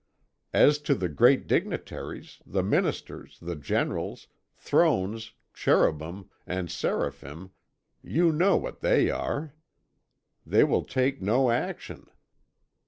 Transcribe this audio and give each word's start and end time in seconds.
As 0.55 0.79
to 0.79 0.95
the 0.95 1.07
great 1.09 1.45
dignitaries, 1.45 2.39
the 2.43 2.63
Ministers, 2.63 3.37
the 3.39 3.55
Generals, 3.55 4.25
Thrones, 4.57 5.33
Cherubim, 5.53 6.27
and 6.47 6.71
Seraphim, 6.71 7.51
you 8.01 8.31
know 8.31 8.57
what 8.57 8.79
they 8.79 9.11
are; 9.11 9.53
they 10.43 10.63
will 10.63 10.85
take 10.85 11.21
no 11.21 11.51
action. 11.51 12.07